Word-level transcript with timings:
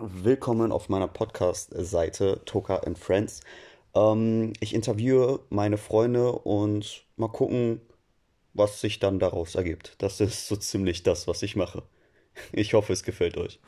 Willkommen 0.00 0.72
auf 0.72 0.88
meiner 0.88 1.06
Podcast-Seite 1.06 2.42
Toka 2.46 2.78
and 2.78 2.98
Friends. 2.98 3.42
Ähm, 3.94 4.52
ich 4.58 4.74
interviewe 4.74 5.40
meine 5.50 5.78
Freunde 5.78 6.32
und 6.32 7.04
mal 7.16 7.28
gucken, 7.28 7.80
was 8.54 8.80
sich 8.80 8.98
dann 8.98 9.20
daraus 9.20 9.54
ergibt. 9.54 9.94
Das 9.98 10.20
ist 10.20 10.48
so 10.48 10.56
ziemlich 10.56 11.04
das, 11.04 11.28
was 11.28 11.42
ich 11.42 11.54
mache. 11.54 11.84
Ich 12.52 12.74
hoffe, 12.74 12.92
es 12.92 13.04
gefällt 13.04 13.36
euch. 13.36 13.60